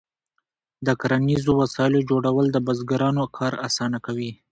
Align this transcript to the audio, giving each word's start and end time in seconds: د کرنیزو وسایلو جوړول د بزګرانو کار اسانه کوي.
د 0.85 0.87
کرنیزو 1.01 1.51
وسایلو 1.61 1.99
جوړول 2.09 2.45
د 2.51 2.57
بزګرانو 2.67 3.23
کار 3.37 3.53
اسانه 3.67 3.99
کوي. 4.05 4.31